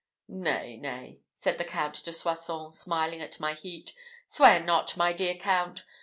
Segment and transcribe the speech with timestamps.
[0.27, 3.93] "Nay, nay," said the Count de Soissons, smiling at my heat,
[4.27, 5.85] "swear not, my dear count!